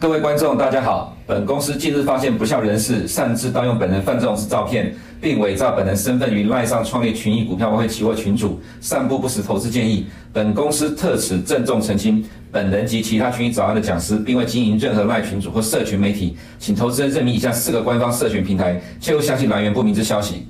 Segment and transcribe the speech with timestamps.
[0.00, 1.14] 各位观众，大家好。
[1.26, 10.06] 本公司近日发现不肖人士擅自盗用本人范仲式照片，并伪造本人身份于赖上创立群益股票外汇期货群组，散布不实投资建议。
[10.32, 20.46] 本公司特此郑重澄清，本人及其他群益早安的讲师，并未经营任何赖群组或社群媒体，请投资人认明以下四个官方社群平台，切勿相信来源不明之消息。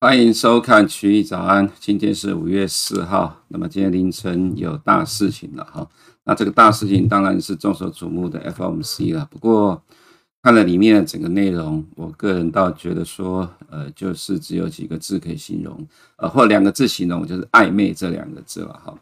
[0.00, 5.88] 欢迎收看群益早安，今天是五月四号，那么今天凌晨有大事情了哈。
[6.30, 9.26] 那这个大事情当然是众所瞩目的 FOMC 了。
[9.28, 9.82] 不过
[10.44, 15.84] 看了里面的整个内容，我个人倒觉得说，呃，就是只有几个字可以形容，
[16.18, 18.94] 呃，或两个字形容，就是暧昧这两个字了哈。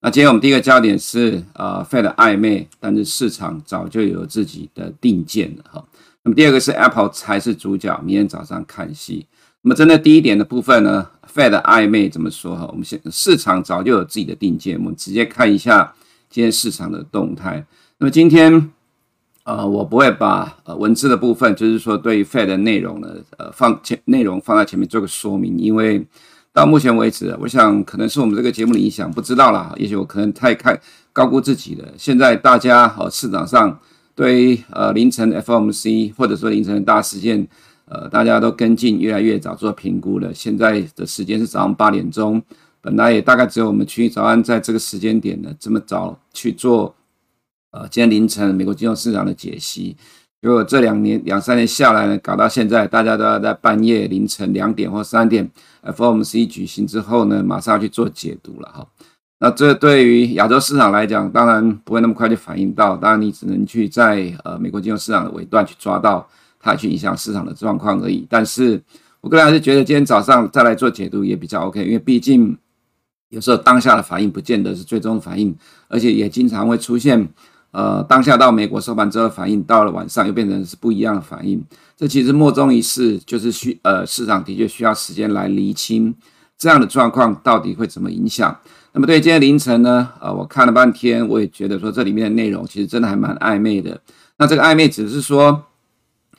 [0.00, 5.84] 那今天我们第一个焦点是，呃，Fed 暧昧，但是市场早就有自己的定见了哈。
[6.22, 9.26] 那么第二个是 Apple 才是主角，明天早上看戏。
[9.62, 12.64] 那么针对第一点的部分呢，Fed 暧昧怎么说哈？
[12.68, 15.92] 我们现市场早就有自己的定见，我们直接看一下。
[16.36, 17.64] 今天市场的动态，
[17.96, 18.70] 那么今天，
[19.44, 26.06] 呃，我不会把呃文字的部分，就是说对于 Fed 的内容呢，呃，放前内容放在前面做个说明，因为
[26.52, 30.78] 到目前为止，我想可能是我们这个节目的影响，不知道啦，也许我可能太看
[31.10, 31.88] 高估自己了。
[31.96, 33.80] 现在大家和市场上
[34.14, 37.48] 对于呃凌晨 FOMC 或者说凌晨的大事件，
[37.86, 40.34] 呃，大家都跟进越来越早做评估了。
[40.34, 42.42] 现在的时间是早上八点钟。
[42.86, 46.94] 本来也大概只有我们群益早安在这个时间点呢，这么早去做，
[47.72, 49.96] 呃，今天凌晨美国金融市场的解析。
[50.40, 55.50] 如果这两年两三年下来呢，搞到现在，大家都要在半夜凌晨两点或三点
[55.82, 58.86] ，FOMC 举行之后呢，马上要去做解读了哈。
[59.40, 66.24] 那这对于亚洲市场来讲，当然不会那么快就反应到，当然你只能去在呃美国金融市场的尾段去抓到
[66.60, 68.24] 它，去影响市场的状况而已。
[68.30, 68.80] 但是
[69.20, 72.56] 我个人还是觉得今天早上再来做解读也比较 OK，因为毕竟。
[73.36, 75.54] 有时候当下的反应不见得是最终反应，
[75.88, 77.28] 而且也经常会出现，
[77.70, 81.62] 呃，当下到美国收盘之后反应，到了晚上又变成是不一样的反应。
[81.98, 86.14] 这其实莫衷一是，就是需呃市场的确需要时间来厘清
[86.56, 88.58] 这样的状况到底会怎么影响。
[88.92, 94.00] 那么对今天凌晨呢，呃，我看了半天，我也觉得说这里面的内容其实真的还蛮暧昧的。
[94.38, 95.62] 那这个暧昧只是说，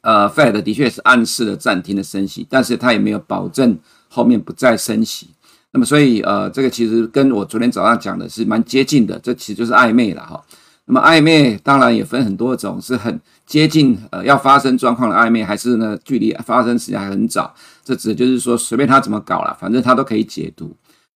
[0.02, 3.78] 呃，Fed 的确是暗示了暂停的升息，但是它也没有保证
[4.10, 5.30] 后面不再升息。
[5.74, 10.44] 那么，所以呃，这个其实跟我昨天早上讲的是蛮接近的，这其实就是暧昧了哈。
[10.86, 17.54] 那么暧昧当然也分很多种，是很接近呃要发生状况的暧昧，还是呢距离发生时间还很早？
[17.84, 20.76] 这指的就是说随便他怎么搞了，反正他都可以解读。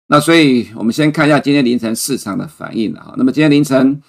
[0.08, 3.14] 那所以我们先看一下今天凌晨市场的反应了哈。
[3.18, 4.02] 那么今天凌晨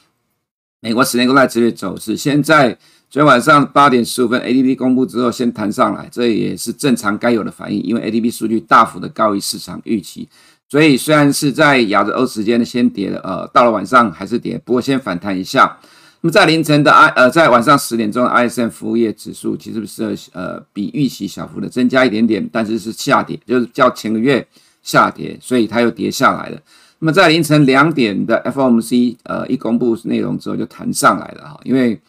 [0.80, 2.78] 美国十年公债殖利率走势，现在。
[3.10, 10.28] 昨天晚上八点十五分，ADP 公布之后先弹上来，这也是正常该有的反应，因为 ADP 数据大幅的高于市场预期，
[10.68, 15.76] 所以虽然是在亚洲欧时间的先跌了，呃，到了晚上还是跌，不过先反弹一下。
[16.20, 24.46] 那么在凌晨的 I 呃，在晚上十点钟的 ISM 服务业指数其实是呃比预期小幅的增加一点点，但是是下跌，就是较前个月
[24.84, 26.60] 下跌，所以它又跌下来了。
[27.00, 32.00] 那么在凌晨两点的 FOMC 呃一公布内容之后就弹上来了哈，因为。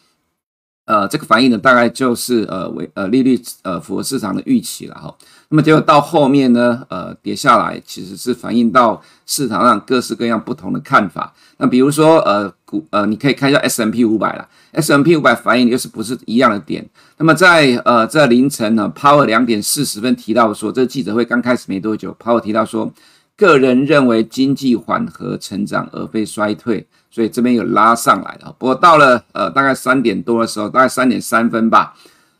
[0.84, 5.14] 呃，这个反应呢，大概就是呃，为呃利率呃符合市场的预期了哈。
[5.48, 11.32] 那么结果到后面呢，呃跌下来，其实是反映到市场上各式各样不同的看法。
[11.58, 16.84] 那比如说呃股呃，你可以看一下 S M P 五百了，S M P 五百反应又是不是一样的点？
[17.18, 22.92] 那么在呃在凌晨呢，Power 两点四十分提到说，这个记者会刚开始没多久，Power 提到说，
[23.36, 26.88] 个人认为经济缓和成长而非衰退。
[27.14, 31.94] 所以这边有拉上来的，不过到了呃大概三点多的时候，大概三点三分吧，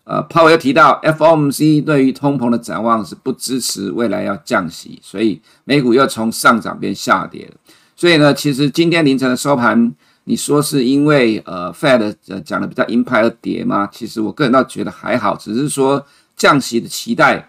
[0.04, 7.54] 呃，鲍威尔提到 FOMC 对于通膨的展望是不支持未来要降息，所以美股又从上涨变下跌了。
[7.94, 9.92] 所以呢，其实今天凌晨的收盘，
[10.24, 13.86] 你说是因为呃 Fed 讲的比较鹰派而跌吗？
[13.92, 16.02] 其实我个人倒觉得还好，只是说
[16.34, 17.46] 降息的期待。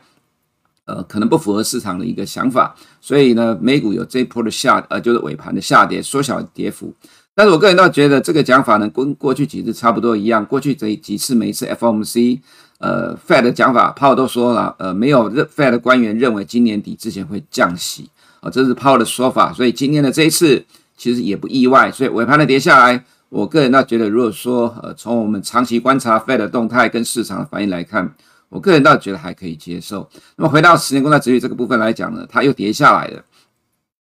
[0.86, 6.94] 呃，可能不符合市场的一个想法，所以呢，美股有这一波的下，呃，就是尾盘的下跌，缩小跌幅。
[7.34, 10.46] 但是我个人倒觉得这个讲法呢，跟过去几次差不多一样。
[10.46, 12.40] 过去这几次每一次 FOMC，
[12.80, 18.10] 呃，Fed 的讲法抛都说了，呃，没有 Fed 的官员认为今年底之前会降息，
[18.42, 19.54] 啊、这是抛的说法。
[19.54, 20.64] 所以今天的这一次
[20.98, 21.90] 其实也不意外。
[21.92, 28.14] 所以尾盘的跌下来，我个人倒觉得，如果说呃，从我们长期观察 Fed 的动态跟市场的反应来看。
[28.54, 30.08] 我个人倒觉得还可以接受。
[30.38, 33.24] 那么回到十年公债殖利率这个部分来讲呢，它又跌下来了。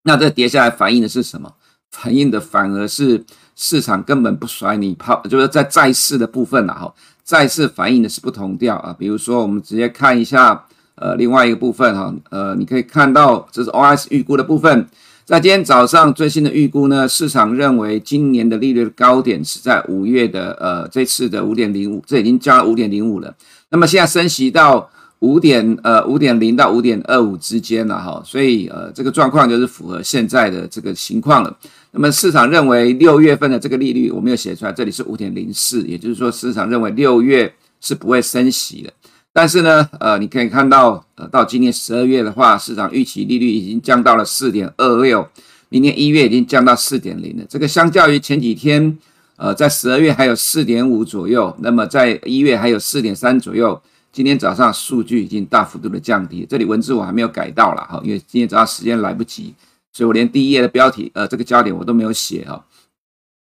[0.04, 1.52] 那这跌下来反映的是什么？
[1.90, 6.94] 反映的反而是市场根本不甩你抛，就是在债市的部分了哈。
[7.24, 8.94] 债市反映的是不同调啊。
[8.96, 10.64] 比如说，我们直接看一下
[10.94, 14.88] 呃另外一个部分哈，呃，你可以看到这是 OS 预估的部分。
[15.26, 23.34] 在今天早上最新的预估呢，市场认为今年的利率的高点是在五月的呃这次的五点零五，这已经加了五点零五了。
[23.70, 24.88] 那么现在升息到
[25.18, 31.58] 五点呃五点零到五点二五之间了哈，所以呃这个状况就是符合现在的这个情况了。
[31.90, 38.92] 那么市场认为六月份的这个利率我没有写出来，这里是五点零四，也就是说市场认为六月是不会升息的。
[39.36, 45.28] 但是呢，呃，你可以看到，呃，到今年十二月的话，市场预期利率已经降到了四点二六，
[45.68, 47.44] 明年一月已经降到四点零了。
[47.46, 48.96] 这个相较于前几天，
[49.36, 53.78] 呃，在十二月还有四点五左右，那么在一月还有四点三左右。
[54.10, 59.52] 今天早上数据已经大幅度的降低，这里文字我还没有改到了哈，因为今天早上时间来不及，
[59.92, 62.64] 所以我连第一页的标题，呃，这个焦点我都没有写哈。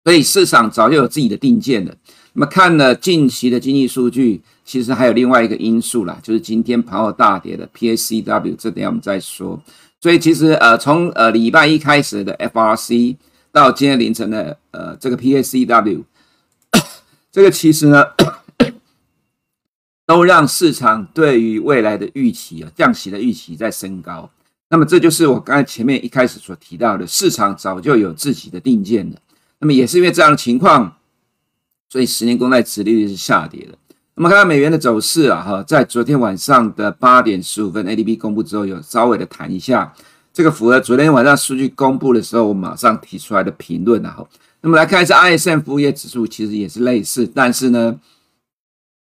[0.02, 1.94] 所以市场早就有自己的定见了。
[2.32, 4.40] 那么看了近期的经济数据。
[4.64, 9.62] 其实还有另外一个因素啦，就是今天盘后大跌的 PACW，这等下我们再说。
[10.00, 13.16] 所以其实呃，从呃礼拜一开始的 FRC
[13.52, 16.02] 到今天凌晨的呃这个 PACW，
[17.30, 18.04] 这个其实呢，
[20.06, 24.30] 都让市场对于未来的预期啊，降息的预期在升高。
[24.70, 29.18] 那么这就是我刚才前面一开始所提到的，市场早就有自己的定见的。
[29.60, 30.96] 那么也是因为这样的情况，
[31.88, 33.78] 所以十年公债殖利率是下跌的。
[34.16, 39.92] 我们看到美元的走势啊，哈，在昨天晚上的八点十五分，ADP 公布之后，有稍微的弹一下，
[40.32, 44.28] 这个符合昨天晚上数据公布的时候，我马上提出来的评论啊，哈。
[44.60, 47.98] 那么来看一下 ISM 服务业指数，其实也是类似，但是呢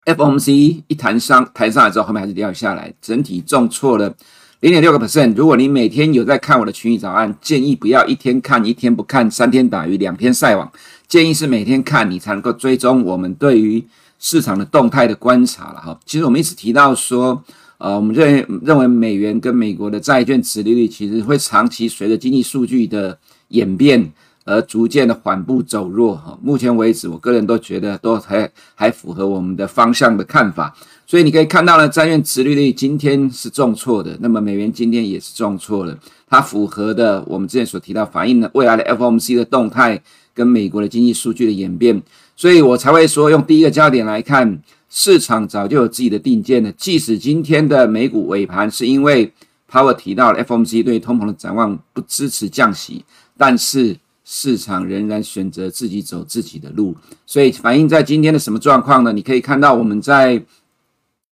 [0.04, 4.14] ，FOMC 一弹上弹上来之后，后面还是掉下来，整体重挫了
[4.60, 5.34] 零点六个 percent。
[5.34, 10.70] 如果你每天有在看我的群益早安，建议不要一天看一天不看，三天打鱼两天晒网，
[11.08, 13.84] 建议是每天看，你才能够追踪我们对于。
[14.24, 17.42] 市场的动态的观察了哈，其实我们一直提到说，
[17.78, 24.12] 呃，我们认认为美元跟美国的债券殖利率其实会长期随着经济数据的演变
[24.44, 26.38] 而逐渐的缓步走弱哈。
[26.40, 30.72] 目前为止，我个人都觉得都还还符合我们的方向的看法。
[31.04, 35.98] 所以你可以看到呢，债券殖利率今天是重挫的，那么美元今天也是重挫的，
[36.28, 40.00] 它符合的我们之前所提到反映的未来的 FOMC 的动态
[40.32, 42.00] 跟美国的经济数据的演变。
[42.36, 46.72] 所以我才会说，用第一个焦点来看，市场早就有自己的定见了。
[46.72, 49.32] 即使今天的美股尾盘是因为
[49.70, 53.04] Power 提到了 FOMC 对通膨的展望不支持降息，
[53.36, 56.96] 但是市场仍然选择自己走自己的路。
[57.24, 59.12] 所以反映在今天的什么状况呢？
[59.12, 60.42] 你可以看到我们在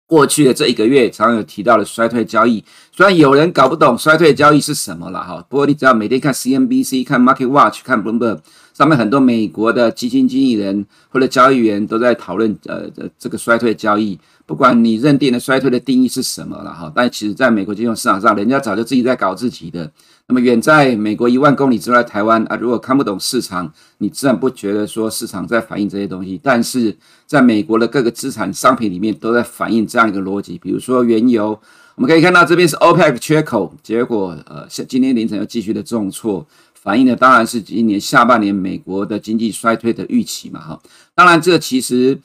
[0.05, 2.63] 过去的这一个月常有提到的衰退交易，
[2.99, 8.39] 虽然有人搞不懂衰退交易是什么了哈，不过你只要每天看 CNBC、看 Market Watch、看 Bloomberg。
[8.73, 19.89] 上面很多美国的基金经理人或者交易员都在讨论，呃，这个衰退交易，不管你认定的衰退的定义是什么了哈，但其实在美国金融市场上，人家早就自己在搞自己的。
[20.27, 26.37] 那么远在美国一万公里之外的，台湾啊，如果看不懂市场，你自然不觉得说市场在反映这些东西。
[26.43, 31.57] 但是在美国的各个资产商品里面都在反映这样一个逻辑，比如说原油，
[31.99, 36.47] 我们可以看到这边是 OPEC 缺口，结果呃，今天凌晨又继续的重挫。
[36.73, 40.81] 反映的当然是今年下半年美国的经济衰退的预期嘛，哈，
[41.13, 42.17] 当然这其实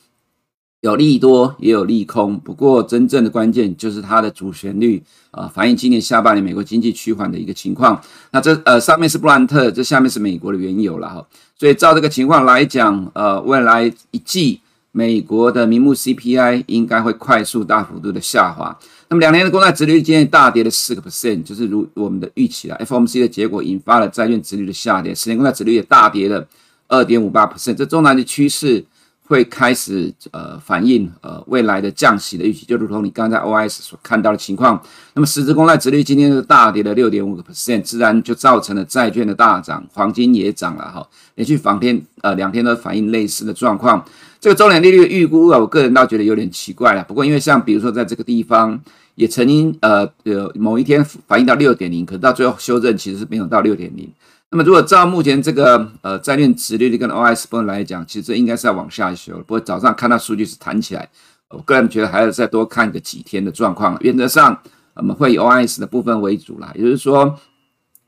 [0.82, 5.02] 有利多也有利空，不过真正的关键就是它的主旋律
[5.32, 8.00] 啊，反映今年下半年美国经济趋缓的一个情况。
[8.30, 11.26] 那这呃上面是布兰特，这下面是美国的原油了哈，
[11.58, 14.60] 所以照这个情况来讲，呃，未来一季
[14.92, 18.78] 美国的名目 CPI 应该会快速大幅度的下滑。
[19.14, 22.76] 那么两年的公债殖利率今天大跌了四个 percent，就是如我们的预期了。
[22.84, 26.44] FOMC 的结果引发了债券殖率的下跌，十年公债殖率也大跌了
[26.88, 27.74] 二点五八 percent。
[27.74, 28.84] 这中南的趋势
[29.28, 34.82] 会开始呃反映呃未来的降息的预期，就如同你刚才 OS 所看到的情况。
[35.12, 41.08] 那么十年公债殖率今天是大跌了六点五个 percent，自然就造成了债券的大涨，黄金也涨了哈。
[41.36, 44.04] 连续两天呃两天都反映类似的状况。
[44.40, 47.02] 这个周年利率的预估啊，我个人倒觉得有点奇怪了。
[47.04, 48.78] 不过因为像比如说在这个地方
[49.14, 54.10] 也曾经呃有某一天反映到六点零，可是到最后修正其实是没有到六点零。
[54.50, 59.36] 那么如果照目前这个呃债券殖利率跟 OS 部分来讲，其实这应该是要往下修。
[59.38, 61.08] 不过早上看到数据是弹起来，
[61.48, 63.96] 我个人觉得还要再多看个几天的状况。
[64.00, 64.60] 原则上
[64.94, 67.38] 我们会以 OS 的部分为主啦，也就是说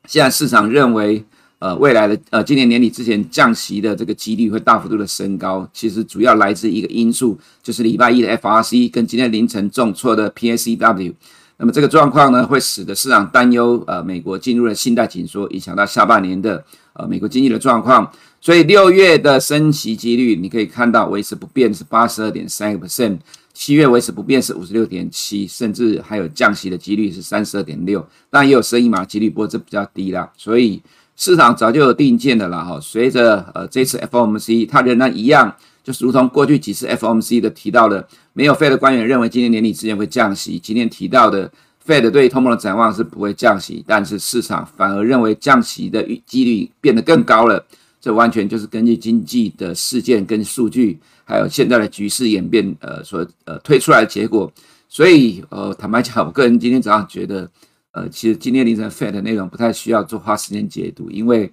[0.06, 1.24] 现在市场认为。
[1.66, 5.68] 呃，未来的呃，今年年底之前降息的这个几率会大幅度的升高。
[5.72, 11.12] 其实主要来自一个因素，就是礼拜一的 FRC 跟今天凌晨重挫的 PACW。
[11.56, 18.08] 那么这个状况呢，会使得市场担忧，呃，美国进入了信贷紧缩，影响到下半年的呃美国经济的状况。
[18.40, 23.18] 所以六月的升息几率，你可以看到维持不变是八十二点三个 percent。
[23.52, 30.30] 七月维持不变是五十六点七，甚至还有降息的几率是三十二点六，当然也有升一码几率，不过这比较低啦。
[30.36, 30.80] 所以
[31.16, 32.78] 市场早就有定见的了哈。
[32.80, 40.58] 随着呃这次 FOMC，它仍然一样，就是如同过去几次 FOMC 的提到的，没有 Fed 的官员认为今年年底之前会降息。
[40.58, 41.50] 今天提到的
[41.86, 47.64] Fed 对通膨的展望是不会降息，但是市场反而认为降息的几率变得更高了。
[48.00, 54.52] 这完全就是根据经济的事件跟数据，还有现在的局势演变，呃，所呃推出来的结果。
[54.88, 57.50] 所以，呃，坦白讲，我个人今天早上觉得，
[57.96, 61.50] 呃，其实今天凌晨 Fed 的内容不太需要做花时间解读，因为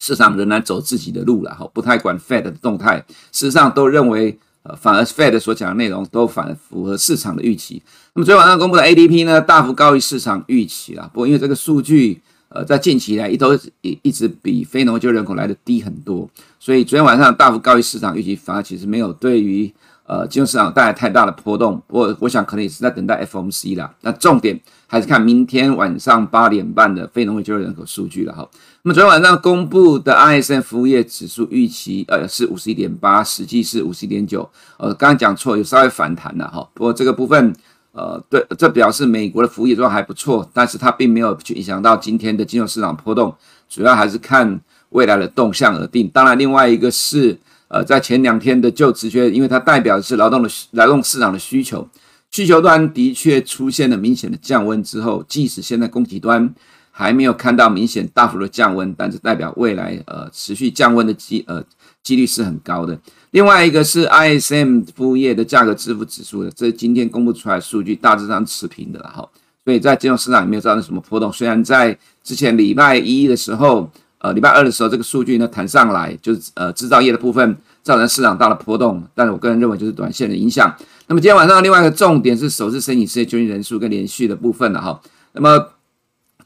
[0.00, 3.04] 市场仍然走自己的路了，哈，不太管 Fed 的动态。
[3.30, 7.80] 事实上，都认为，呃，反而 Fed 所讲的内容都反符合市场的预期。
[8.14, 11.08] 那么，昨天晚上公布的 ADP 呢，大幅高于市场预期了。
[11.14, 12.20] 不过，因为这个数据。
[12.48, 16.30] 呃，在近期来一都一一直比非农就人口来的低很多，
[16.60, 19.72] 所以昨天晚上大幅高于市场预期，反而其实没有对于
[20.06, 21.82] 呃金融市场带来太大的波动。
[21.88, 23.94] 我我想可能也是在等待 FOMC 啦。
[24.02, 28.48] 那重点还是看明天晚上八点半的非农就业人口数据了哈。
[28.82, 34.48] 那么昨天晚上公布的 ISM 服务业指数预期呃是五十一点八，实际是五十一点九。
[34.78, 36.68] 呃，刚刚讲错，有稍微反弹了哈。
[36.74, 37.54] 不过这个部分。
[37.96, 43.32] 呃，对，这表示美国的服务业状况还不错，但是它并没有去影响到今天的金融市场波动，
[43.68, 46.08] 主要还是看未来的动向而定。
[46.08, 47.38] 当然，另外一个是，
[47.74, 51.88] 呃，在前两天的就职缺，因为它代表的是劳动的劳动市场的需求，
[52.30, 56.54] 需求端的确出现了明显的降温之后，即使现在供给端
[56.92, 61.60] 还没有看到明显大幅的降温，但是代表未来呃持续降温的机呃
[62.04, 62.96] 几率是很高的。
[63.32, 69.28] 另外一个是 ISM 服务业的价格支付指数的，这今天公布出来的数据，大致上持平的了哈。
[69.64, 71.32] 所以在金融市场也没有造成什么波动。
[71.32, 73.90] 虽然在之前礼拜一的时候，
[74.24, 79.04] 呃，礼拜二的时候，这个数据呢弹上来，就是呃制造业的部分造成市场大的波动。
[79.14, 80.74] 但是我个人认为就是短线的影响。
[81.08, 84.98] 那么今天晚上另外一个重点是首次申请失业救济人数跟连续的部分了哈。
[85.32, 85.72] 那么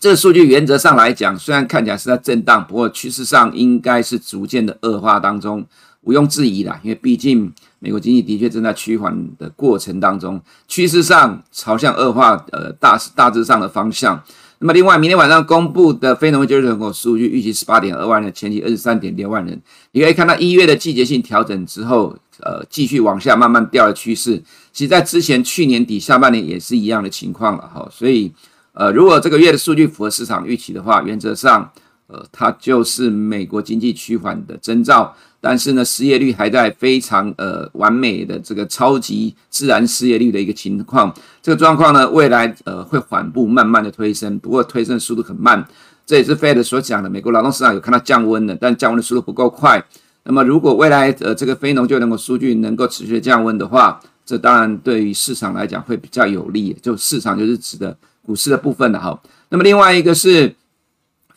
[0.00, 5.64] 这个数据原则上来讲，虽然看起来是在震荡，不过趋势上应该是逐渐的恶化当中。
[6.02, 14.20] 毋庸置疑啦，因为毕竟美国经济的确正在趋缓的过程当中，趋势上朝向恶化，呃，大大致上的方向。
[14.60, 19.60] 那么，另外，明天晚上公布的非农业就业人口数据预期十八点二万人，前期二十三点六万人。
[19.92, 24.42] 你可以看到一月的季节性调整之后，呃，继续往下慢慢掉的趋势。
[24.72, 27.88] 其实，在之前去年底下半年也是一样的情况了哈。
[27.92, 28.32] 所以，
[28.72, 31.70] 呃，如果这个月的数据符合市场预期的话，原则上，
[32.08, 35.14] 呃，它就是美国经济趋缓的征兆。
[35.40, 45.64] 但是呢，失业率还在非常呃完美的这个超级自然失业率的一个情况，这个状况呢，未来呃会缓步慢慢的推升，不过推升的速度很慢，
[46.04, 49.84] 这也是 Fed 所讲的，美国劳动市场有看到降温的，但降温的速度不够快。
[50.24, 59.18] 那么如果未来呃这个非农就能够数据能够持续降温的话，这当然对于市场来讲会比较有利，就市场就是指的股市的部分的哈。
[59.50, 60.54] 那么另外一个是。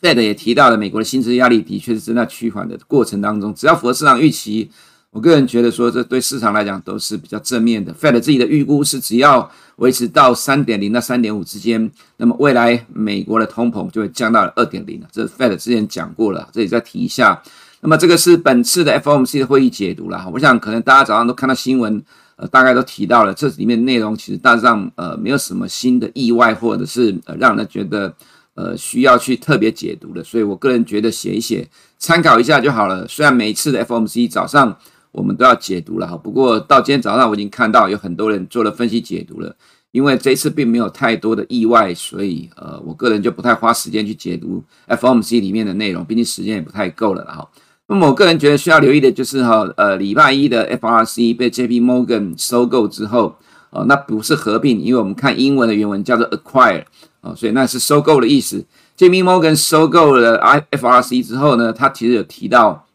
[0.02, 4.68] Fed 也提到了，美国的薪资压力的确是正在趋缓的过程当中，只要符合市场预期，
[5.10, 7.94] 我个人觉得说，这对市场来讲都是比较正面的。
[7.94, 15.06] Fed 自己的预估是，只要维持到三点零到三点五之间，那么未来美国的通膨就会降到了二点零了。
[15.12, 17.40] 这 Fed 之前讲过了，这里再提一下。
[17.80, 20.28] 那么这个是本次的 FOMC 的会议解读了。
[20.32, 22.02] 我想可能大家早上都看到新闻，
[22.34, 28.12] 呃，大概都提到了，这里面内容其实大致上呃没有什么新的意外，或者是呃让人觉得。
[28.54, 31.68] 呃，需要去特别解读的，所以我个人觉得写一写，
[31.98, 33.06] 参考一下就好了。
[33.08, 34.76] 虽然每一次的 FOMC 早上
[35.10, 39.56] 我们都要解读了哈，不过到今天早上我已经看到有很多人做了分析解读了。
[39.90, 47.46] 因为这一次并没有太多的意外，所以呃，我个人就不太花时间去解读 FOMC 里面的内容，毕竟时间也不太够了哈。
[47.88, 53.36] 那么我个人觉得需要留意的就是哈，呃，礼拜一的 FRC 被 JP Morgan 收购之后，
[53.68, 56.84] 呃，那不是合并，因为我们看英文的原文叫做 acquire。
[57.22, 58.64] 哦，所以那是收购的意思。
[58.98, 62.86] JP Morgan 收购了 I F R C 之后呢，他其实有提到，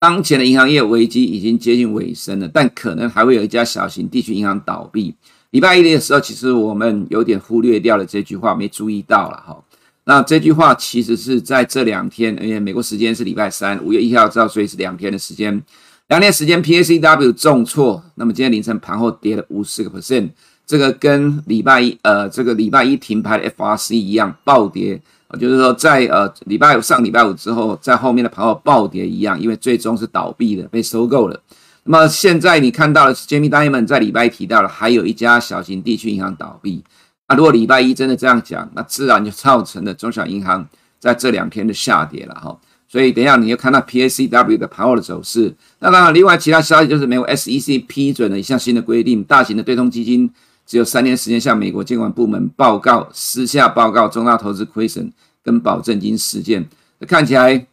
[0.00, 5.14] 当前的银行业危机已经接近尾声了，但可能还会有一家小型地区银行倒闭。
[5.50, 9.62] 礼拜一的时候，其实我们有点忽略掉了这句话，没注意到了哈。
[10.04, 15.62] 那这句话其实是在这两天，因为美国时间是礼拜三，五月一号，知道，所以是两天的时间，
[16.08, 20.30] 两天时间 PACW 重挫，那么今天凌晨盘后跌了五十个 percent。
[20.66, 25.00] 这个跟礼拜一呃，这个礼拜一停牌的 FRC 一样暴跌，
[25.38, 31.40] 就是说在呃礼拜五上礼拜五之后，在后面的盘后暴跌一样，因为最终是倒闭的，被收购了。
[31.84, 36.82] 那么现在你看到的是 Jamie Dimon 在礼拜一提到了，还有一家小型地区银行倒闭。
[37.28, 40.68] 那如果礼拜一真的这样讲，那自然就造成了中小银行
[40.98, 42.58] 在这两天的下跌了哈。
[42.88, 45.52] 所以等一下你又看到 PACW 的盘后的走势。
[45.80, 50.30] 那当然，另外其他消息就是没有 SEC 批准了一项新的规定，大型的对冲基金
[50.66, 56.68] 只有三年时间向美国监管部门报告，私下报告重大投资亏损跟保证金事件。
[57.06, 57.66] 看起来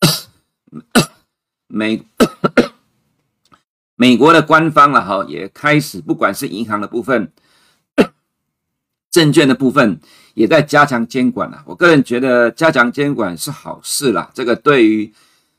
[1.68, 2.02] 美
[3.94, 7.32] 美国的官方了哈，也开始不管是银行的部分。
[9.10, 9.98] 证券的部分
[10.34, 15.10] 也在加强监管了，我个人觉得加强监管是好事啦，这个对于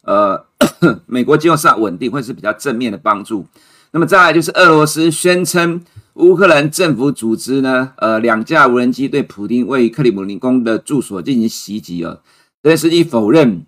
[0.01, 0.45] 呃
[1.07, 3.47] 美国金融市场稳定会是比较正面的帮助。
[3.89, 5.83] 那么再来就是俄罗斯宣称
[6.17, 12.21] 乌克兰政府组织呢，呃两架无人机对普丁位于克里姆林宫的住所进行袭击了，
[12.61, 13.65] 泽连斯基否认。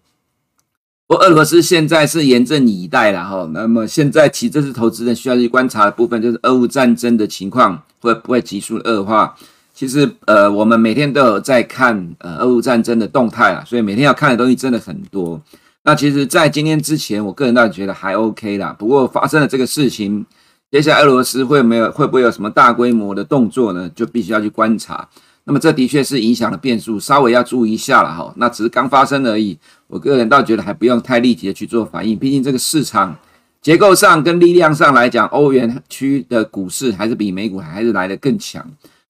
[1.07, 9.35] 不过俄罗斯现在是严阵以待了哈，那么现在其实这次投资人需要去观察的部分就是俄乌战争的情况会不会急速恶化。
[9.73, 15.41] 其实，呃，我们每天都有在看呃俄乌战争的动态啊，所以每天要看的东西真的很多。
[15.83, 18.75] 那其实，在今天之前，我个人倒觉得还 OK 啦。
[18.77, 20.25] 不过发生了这个事情，
[20.71, 23.89] 接下来俄罗斯会没有会不会有什么大规模的动作呢？
[23.95, 25.09] 就必须要去观察。
[25.45, 28.31] 那么这的确是影响了变数，稍微要注意一下了哈。
[28.37, 29.57] 那只是刚发生而已，
[29.87, 32.15] 我个人倒觉得还不用太立即的去做反应。
[32.15, 33.17] 毕竟这个市场
[33.63, 38.63] 结构上跟力量上来讲，欧元区的股市还是比美股还是来得更强。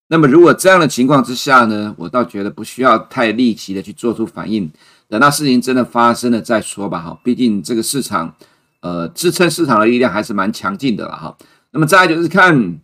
[0.08, 4.72] 那么，如果这样的情况之下呢，我倒觉得不需要太立即的去做出反应，
[5.10, 7.02] 等到事情真的发生了再说吧。
[7.02, 8.34] 哈，毕竟这个市场，
[8.82, 11.12] 呃，支撑市场的力量还是蛮强劲的了。
[11.12, 11.38] 哈，
[11.72, 12.80] 那么再就是看，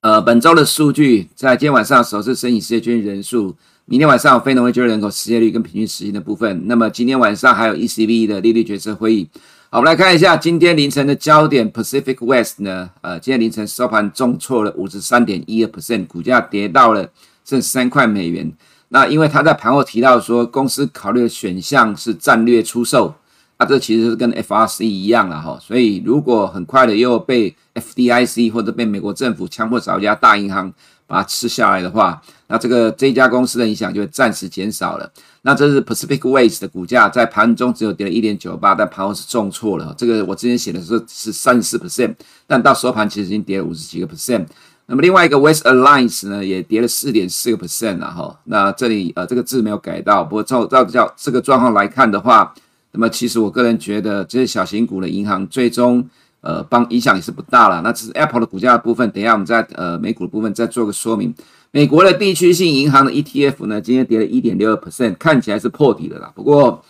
[0.00, 6.66] 呃，本周的数据，在今天晚上首次申请失业军人数，明天晚上非农业就业人口失业率跟平均时薪的部分。
[6.66, 9.28] 那么今天晚上还有 ECB 的利率决策会议。
[9.70, 12.88] 好，我们来看一下今天凌晨的焦点，Pacific West 呢？
[13.02, 17.06] 呃，今天凌晨收盘重挫了五十三点一二 percent，股价跌到了
[17.44, 18.50] 剩三块美元。
[18.88, 23.14] 那因为他在盘后提到说，公司考虑的选项是战略出售，
[23.58, 25.58] 那这其实是跟 FRC 一样了哈。
[25.60, 30.72] 所以如果很快的又被 FDIC 或者被美国政府强迫找一家大银行
[31.06, 35.10] 把它吃下来的话，那这个这一家公司的影响就会暂时减少了。
[35.42, 39.94] 那这是 Pacific Waste 的股价在盘中只有跌了一点九八，但盘后是重挫了。
[39.96, 42.14] 这个我之前写的是是三十四 percent，
[42.46, 44.46] 但到收盘其实已经跌了五十几个 percent。
[44.86, 48.38] 那么另外一个 West Alliance 呢，也跌了四点四个 percent 了哈。
[48.44, 52.54] 那这里呃这个字没有改到，不过照照照这个状况来看的话，
[52.92, 56.08] 那么其实我个人觉得这些小型股的银行最终
[56.40, 57.80] 呃帮影响也是不大了。
[57.82, 61.34] 那只是 Apple 的股价的部分，等一下我们在呃美股的部分再做个说明。
[61.70, 66.32] 美国的地区性银行的 ETF 呢，今天跌了一点六二 percent，看起来是破底了啦。
[66.34, 66.82] 不过，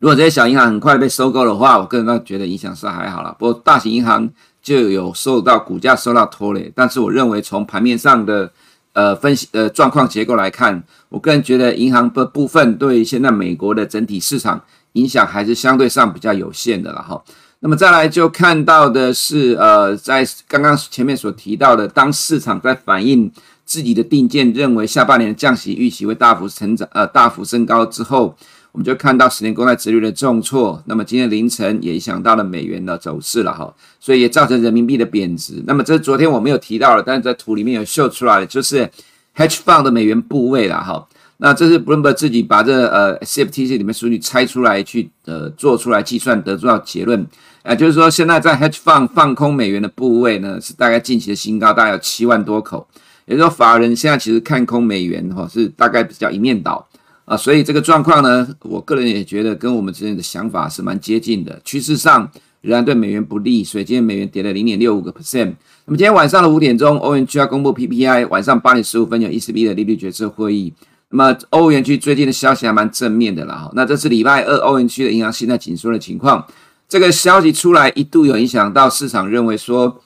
[0.00, 3.34] 如果这些小银行很快被收购的话，我个人倒觉得影响是还好啦。
[3.38, 4.28] 不过，大型银行
[4.60, 6.72] 就有受到股价受到拖累。
[6.74, 8.50] 但是，我认为从盘面上的
[8.94, 14.60] 呃分析呃状况结构来看，我个人觉得银行的部分对现在美国的整体市场
[14.92, 17.22] 影响还是相对上比较有限的了哈。
[17.60, 23.30] 那么再来就看到的是呃，在刚刚前面所提到的，当市场在反映。
[23.68, 28.34] 自己的定见认为下半年的降息预期会大幅成长，呃，大幅升高之后，
[28.72, 30.82] 我们就看到十年公债殖利率的重挫。
[30.86, 33.70] 那么今天凌晨也影响到了美元的走势了哈，
[34.00, 35.62] 所以也造成人民币的贬值。
[35.66, 38.90] 那么这昨天我没有提到了，但是在图里面有秀出来的，就是
[39.36, 41.06] hedge fund 的美元部位了哈。
[41.38, 47.26] 那这是 Bloomberg 自己把这呃 CFTC 里面数据拆出来去呃做出来计算得出到结论，
[47.62, 52.86] 啊，就是说现在在 hedge fund 放空美元的部位呢，是大概近期的新高，大概有七万多口。
[53.26, 56.88] 也就是说，法人现在其实看空美元哈，是大概比较一面倒
[57.24, 61.60] 啊，所以这个状况呢，我个人也觉得跟我们之间的想法是蛮接近的。
[61.62, 62.28] 趋势上
[62.62, 65.54] 仍然对美元不利，所以今天美元跌了零点六五个 percent。
[65.84, 70.72] 那么今天晚上的五点钟，欧元区要公布 PPI，晚上八点十五分有 ECB 的利率决策会议。
[71.10, 73.70] 那么欧元区最近的消息还蛮正面的啦。
[73.74, 76.46] 那这是礼拜二欧元区的银行信贷紧缩的情况，
[76.88, 80.00] 这个消息出来一度有影响到市场，认为说。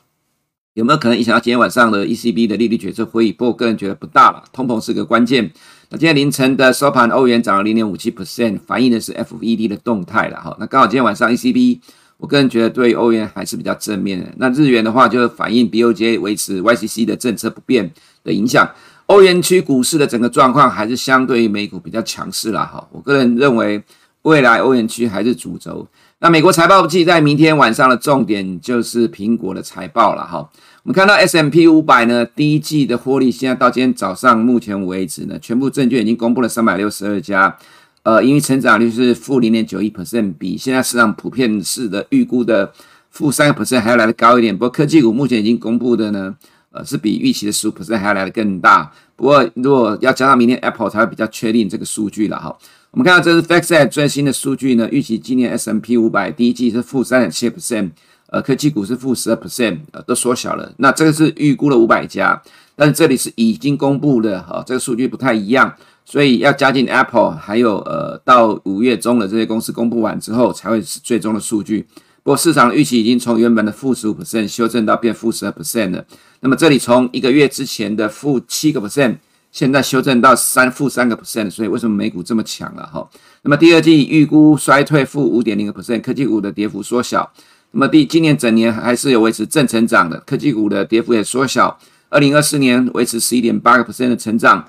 [0.75, 3.33] 有没有可能影响到今天晚上的 ECB 的利率决策会议？
[3.33, 5.53] 不过我个人觉得不大了，通膨是个关键。
[5.91, 10.57] 那今天凌晨的收盘，欧元涨了零点五七 percent，反映的是 FED 的动态了哈。
[10.59, 11.81] 那刚好今天晚上 ECB，
[12.17, 14.33] 我个人觉得对欧元还是比较正面的。
[14.39, 17.93] 那日元的话，就反映 BOJ 维持 YCC 的政策不变
[18.25, 18.67] 的影响。
[19.07, 22.87] 欧元区股市的整个状况还是相对于美股比较强势了哈。
[22.93, 23.83] 我个人认为
[24.23, 25.87] 未来欧元区还是主轴。
[26.21, 30.39] 那美国财报季在明天晚上的重点就是苹果的财报了哈。
[30.85, 37.57] 我们看到 S M P 五百呢，第一季的获利，现在到今天早上目前为止呢，全部证券已经公布了三百六十二家，
[38.05, 42.73] 呃，因为成长率是负零点九一 percent，比现在市场普遍式的预估的
[43.11, 44.57] 负三个 percent 还要来得高一点。
[44.57, 46.35] 不过科技股目前已经公布的呢，
[46.73, 48.91] 呃，是比预期的十五 percent 还要来得更大。
[49.15, 52.57] 不过如果要加上明天 Apple 才会比较确定这个数据了哈。
[52.91, 57.91] 我们看到这是 FactSet 最新的数据呢，预期今年 S M P 五百第一季是负三点七 percent，
[58.27, 60.71] 呃，科技股是负十二 percent，呃，都缩小了。
[60.77, 62.43] 那这个是预估了五百家，
[62.77, 71.87] 但是这里是已经公布的，哈、哦，这个数据不太一样，所以要加进 Apple，还有呃，到五月中的这些公司公布完之后，才会是最终的数据。
[72.25, 76.05] 不过市场预期已经从原本的负十五 percent 修正到变负十二 percent 了。
[76.41, 79.17] 那么这里从一个月之前的负七个 percent，
[79.51, 83.09] 现在修正到三负三个 percent，所以为什么美股这么强了哈？
[83.43, 87.29] 那么第二季预估衰退负五点零个 percent，科技股的跌幅缩小。
[87.73, 91.77] 那么第今年整年还是有维持正成长的，科技股的跌幅也缩小。
[92.09, 94.69] 二零二四年维持十一点八个 percent 的成长，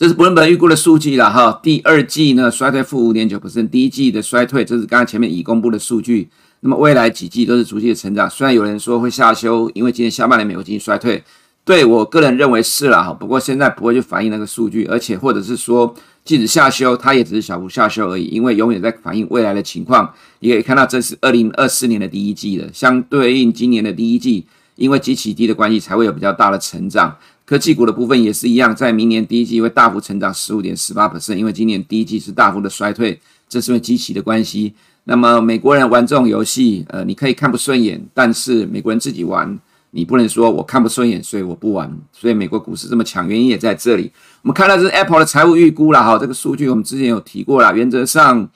[0.00, 1.60] 这是布伦伯预估的数据了哈。
[1.62, 3.38] 第二季呢衰退负五点九
[3.70, 6.26] 第一季的衰退，这是刚刚前面已公布的数据。
[6.60, 11.22] 那么未来几季都是逐季的成长，虽然有人说会下修，因为今年下半年美国经济衰退，
[11.66, 13.12] 对我个人认为是了哈。
[13.12, 15.94] 不过现在不会去反映那个数据，而且或者是说。
[16.22, 20.12] 即使下修，它也只是小幅下修而已，因为永远在反映未来的情况。
[20.40, 27.16] 你可以看到，这是二零二四年的第一季的，相对应今年的第一季，因为极其低的关系，才会有比较大的成长。
[27.50, 34.72] 科技股的部分也是一样，在明年第一季会大幅成长十五点十八 percent，因为今年第一季是大幅的衰退，这是因为基期的关系。
[35.02, 39.58] 那么美国人玩这种游戏，呃，你可以看不顺眼，但是美国人自己玩。
[39.90, 41.92] 你不能说我看不顺眼，所以我不玩。
[42.12, 44.12] 所以美国股市这么强，原因也在这里。
[44.42, 47.74] 我们看到这是 Apple 的财务预估了哈，这个数据我们之前有提过了。
[47.74, 48.48] 原则上，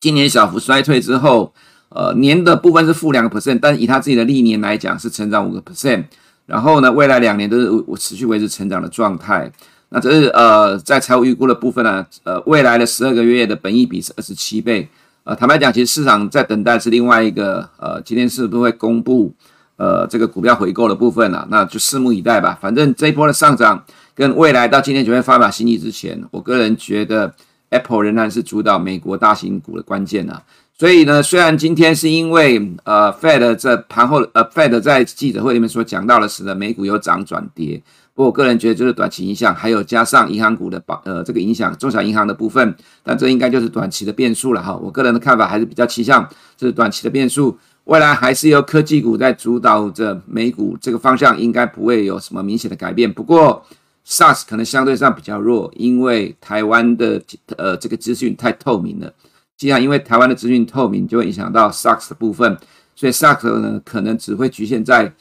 [0.00, 1.52] 今年小幅衰退之后，
[1.90, 6.04] 呃，年的部分是负两个 percent，但以他自己的历年来讲是成长五个 percent。
[6.46, 9.50] 然后呢，未来两年都是我持续维持成长的状态。
[9.90, 14.88] 那这是呃，在财务预估的部分呢，呃，未来的十二个月的本益比是二十七倍。
[15.24, 19.34] 呃，坦白讲，其实市场在等待是另外一个呃，今天是不是会公布？
[19.76, 22.58] 呃，这个股票回购的部分啊，那就拭目以待吧。
[22.58, 27.34] 反正这一波的上涨跟未来到今天九月发表新机之前，我个人觉得
[27.68, 30.42] Apple 仍然是主导美国大型股的关键啊。
[30.78, 37.82] 所以呢，虽然今天是因为呃 Fed 这盘后呃 Fed 在记者会里面所讲到的，使得美股有涨转跌。
[38.12, 44.76] 不过我个人觉得就是短期影响，还有加上银行股的保呃这个影响中小银行的部分，但这应该就是短期的变数了哈。
[44.76, 47.58] 我个人的看法还是比较倾向这是短期的变数。
[47.84, 53.10] 未来还是由科技股在主导着美股，这个方向应该不会有什么明显的改变。
[53.10, 53.64] 不过
[54.06, 57.22] ，SARS 可能相对上比较弱，因为台湾的
[57.56, 59.10] 呃这个资讯太透明了。
[59.56, 62.56] 既然因为台湾的资讯透明，就会影响到 SARS 的部分，
[62.94, 65.12] 所以 SARS 呢可能只会局限在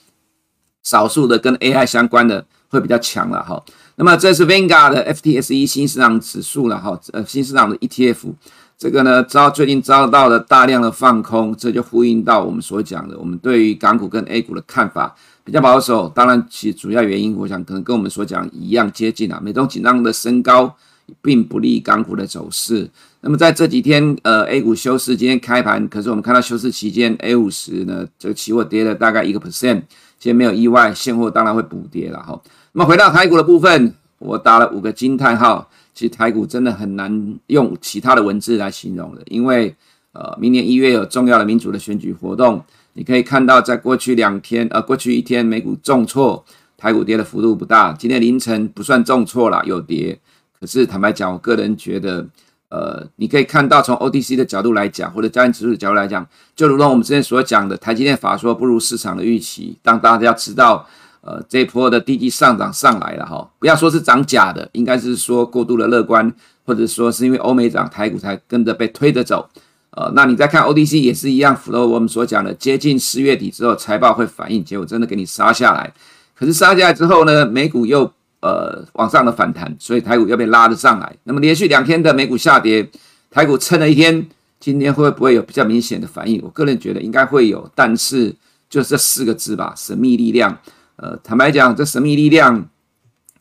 [0.84, 3.63] 少数的跟 AI 相关的会比较强了哈。
[3.95, 8.34] 那么这是 Vanguard 的 FTSE 新市场指数了哈，呃新市场的 ETF。
[8.78, 16.10] 这个呢遭最近遭到了大量的放空，这就呼应到我们所讲的，我们对于港股跟 A 股的看法比较保守。
[16.10, 19.39] 当然，其主要原因，我想可能跟我们所讲一样接近啊。
[19.41, 20.76] 美中紧张的升高
[21.21, 22.89] 并不利港股的走势。
[23.25, 29.81] 那么在这几天，呃，A 股休市，今天开盘，可是我们看到休市期间，A 五十呢这个期货跌了大概一个 percent，
[30.19, 32.39] 今天没有意外，现货当然会补跌了哈。
[32.73, 35.67] 那么回到台股的部分，我打了五个惊叹号。
[35.95, 39.75] 其实台股真的很难用其他的文字来形容的，因为
[40.11, 46.45] 呃，明年一月有重要的民主的选举活动，你可以看到，在过去两天，呃，过去一天美股重挫，
[46.77, 47.91] 台股跌的幅度不大。
[47.93, 50.19] 今天凌晨不算重挫啦，有跌。
[50.59, 52.27] 可是坦白讲，我个人觉得，
[52.69, 60.88] 呃，你可以看到从 OTC 的角度来讲，或者加权指数的角度来讲，就如同我们之前所讲的，台积电法说不如市场的预期，当大家知道。
[61.28, 66.32] 呃，这一波的低基上涨上来了哈，不要说是涨假的，应该是说过度的乐观，
[66.63, 69.49] 或者说是因为欧美涨，台股才跟着被推着走。
[69.89, 75.91] 呃，那你再看 OTC 也是一样，符合我们所讲的，接近四月底之后财报会反应，结果真的给你杀下来。
[76.36, 78.13] 可是杀下来之后呢，美股又
[78.45, 81.15] 呃往上的反弹，所以台股又被拉了上来。
[81.23, 82.88] 那么连续两天的美股下跌，
[83.31, 84.27] 台股撑了一天，
[84.60, 86.39] 今天会不会有比较明显的反应？
[86.43, 88.36] 我个人觉得应该会有，但是
[88.69, 90.55] 就这四个字吧，神秘力量。
[90.97, 92.69] 呃，坦白讲，这神秘力量，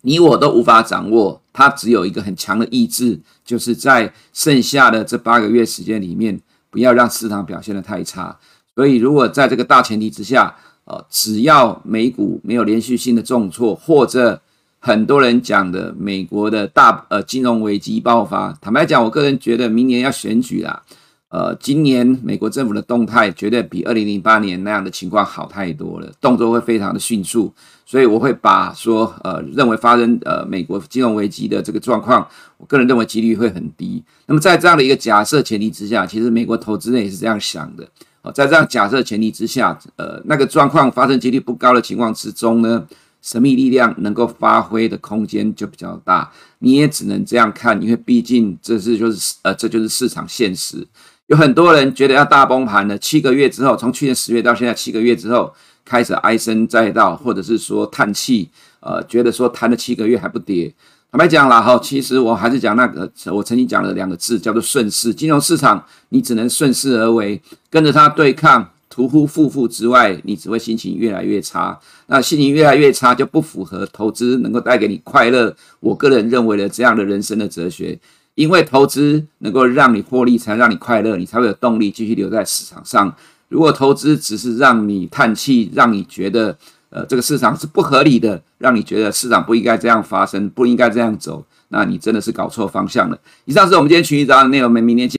[0.00, 1.40] 你我都无法掌握。
[1.52, 8.36] 它只有一个很强的意志，就是在剩下的这八个月时间里面，不要让市场表现得太差。
[8.74, 14.42] 所以，如果在这个大前提之下，呃，只要美股没有连续性的重挫，或者
[14.86, 20.82] 很多人讲的美国的大呃金融危机爆发，坦白讲，我个人觉得明年要选举啦。
[21.30, 27.50] 呃，今年美国政府的动态绝对比二零零八年那样的情况好太多了，动作会非常的迅速，
[27.86, 34.04] 所以我会把说，呃，认为发生呃美国金融危机的这个状况，我个人认为几率会很低。
[34.26, 37.88] 那么在这样的一个假设前提之下，其实美国投资人也是这样想的。
[38.20, 42.86] 哦，在这样假设前提之下，呃，那个状况发生几率不高的情况之中呢，
[43.24, 46.30] 神秘力量能够发挥的空间就比较大。
[46.58, 50.86] 你也只能这样看，因为毕竟这是就是呃，这就是市场现实。
[51.28, 55.50] 有很多人觉得要大崩盘了，七个月之后，从去年十月到现在七个月之后，
[55.82, 60.74] 开始唉声载道，或者是说叹气，呃，觉得说谈了七个月还不跌。
[61.10, 65.14] 坦白讲了哈，其实我还是讲那个，我曾经讲了两个字，叫做顺势。
[65.14, 71.76] 金融市场你只能顺势而为，跟着它对抗，屠夫负负之外，你只会心情越来越差。
[72.06, 75.52] 那心情越来越差，就不符合投资能够带给你快乐。
[75.80, 77.98] 我个人认为的这样的人生的哲学。
[78.36, 83.12] 因为投资能够让你获利，才让你快乐，你才会有动力继续留在市场上。
[83.48, 86.56] 如果投资只是让你叹气，让你觉得
[86.90, 93.18] 呃这个市场是不合理的，让你觉得市场不应该这样发生，不应该这样走，那你真的是搞错方向了。
[93.44, 95.18] 以上是我们今天群益早安的内容，我们明天见。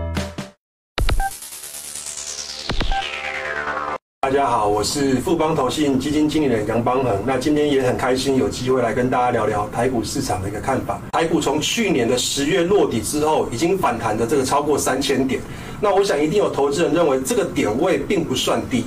[4.23, 7.23] 大家好，我是富邦投信基金经理人杨邦恒。
[7.25, 11.01] 那今天也很开心有机会来跟大家聊聊台股市场的一个看法。
[11.13, 15.41] 台股从去年的十月落底之后，已经反弹的这个超过三千点。
[15.81, 18.85] 那我想一定有投资人认为这个点位并不算低，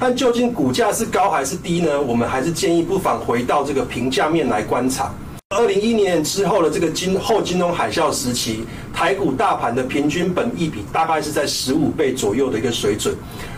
[0.00, 2.00] 但究竟股价是高还是低呢？
[2.02, 5.14] 我们还是建议不妨回到这个评价面来观察。
[5.50, 8.64] 二零一一年之后的这个金后金融海啸时期，
[9.02, 13.12] 台股大盘的平均本益比大概是在十五倍左右的一个水准。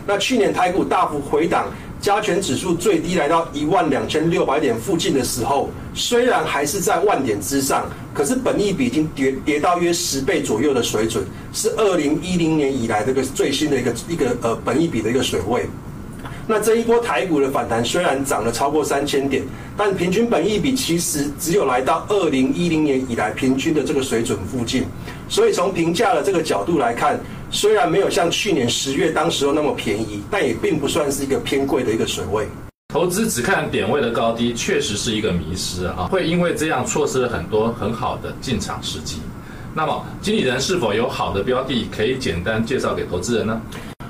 [0.07, 1.67] 那去年台股大幅回档，
[2.01, 15.67] 加权指数最低来到一万两千六百点附近的时候，虽然还是在万点之上，可是本益比已经跌跌到约十倍左右的水准，是二零一零年以来这个最新的一个一个呃本益比的一个水位。
[16.47, 19.43] 那这一波台股的反弹虽然涨了超过三千点，
[19.79, 24.85] 但平均本益比其实只有来到二零一零年以来平均的这个水准附近，
[25.35, 27.19] 所以从评价的这个角度来看，
[27.51, 32.47] 虽然没有像去年十月当时候那么便宜，但也并不算是一个偏贵的一个水位。
[32.95, 39.17] 投资只看点位的高低，确实是一个迷失啊，会因为这样错失了很多很好的进场时机。
[39.75, 43.61] 那么，经理人是否有好的标的可以简单介绍给投资人呢？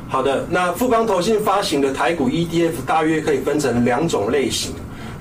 [0.06, 4.74] 好的，那富邦投信发行的台股 ETF 大约可以分成两种类型，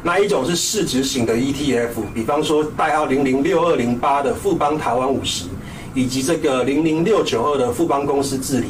[0.04, 5.46] 那一种是市值型的 ETF，比方说代号零零六二零八的富邦台湾五十，
[5.94, 8.68] 以及这个零零六九二的富邦公司治理。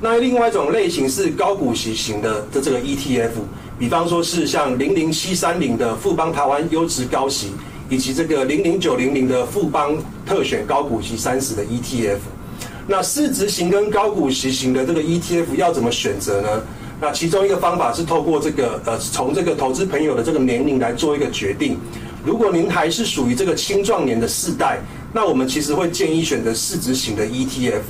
[0.00, 3.30] 那另外一种类型是高股息型的的这个 ETF，
[3.78, 7.52] 比方说是像零零七三零的富邦台湾优质高息，
[7.88, 12.18] 以及这个零零九零零的富邦特选高股息三十的 ETF。
[12.86, 16.48] 那市值型跟高股息型的这个 ETF 要怎么选择呢？
[17.00, 21.78] 那其中一个方法是透过这个呃，从这个投资朋友的这个年龄来做一个决定。
[22.24, 24.80] 如果您还是属于这个青壮年的世代，
[25.16, 27.82] 那我们其实会建议选择市值型的 ETF。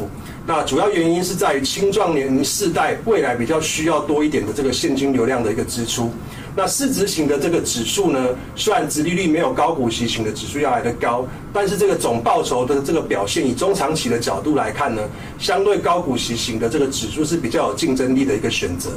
[0.47, 6.11] 那主要原因是在于青壮年世代未来比较需要多一点的这个现金流量的一个支出。
[6.55, 15.03] 那市值型的这个指数呢，虽然殖利率没有高股息型的指数要来得高，但是这个总报酬的这个表现，以中长期的角度来看呢，
[15.39, 18.91] 相对高股息型的这个指数是比较有竞争力的一个选择。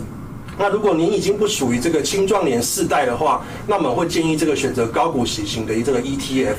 [0.58, 6.56] 那如果您已经不属于这个青壮年世代的话，那我们会建议这个选择高股息型的这个 ETF。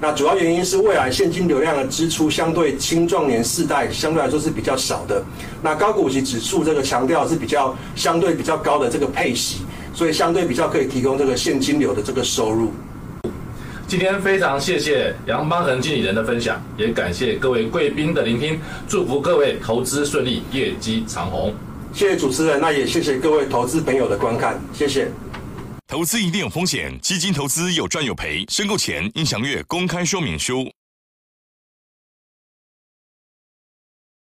[0.00, 5.22] 那主要原因是未来现金流量的支出相对青壮年世代相对来说是比较少的。
[5.62, 9.58] 那高股息指数这个强调是比较相对比较高的这个配息。
[9.92, 12.72] 所以相对比较可以提供这个现金流的这个收入。
[13.86, 21.54] 今天非常谢谢杨邦恒经理人的分享，也感谢各位贵宾的聆听，祝福各位投资顺利，业绩长虹。
[21.94, 25.08] 谢谢主持人，那也谢谢各位投资朋友的观看，谢谢。
[25.86, 30.68] 投资一定有风险，基金投资有赚有赔，申购前应详阅公开说明书。